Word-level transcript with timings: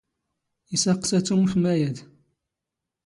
ⵉⵙⴰⵇⵙⴰ 0.75 1.19
ⵜⵓⵎ 1.25 1.41
ⴼ 1.49 1.53
ⵎⴰⵢⴰⴷ. 1.61 1.97